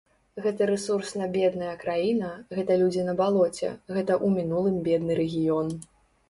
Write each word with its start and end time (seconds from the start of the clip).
Гэта 0.43 0.67
рэсурсна 0.69 1.27
бедная 1.35 1.75
краіна, 1.83 2.29
гэта 2.61 2.79
людзі 2.85 3.05
на 3.11 3.15
балоце, 3.21 3.69
гэта 3.95 4.13
ў 4.25 4.27
мінулым 4.39 4.81
бедны 4.89 5.21
рэгіён. 5.23 5.71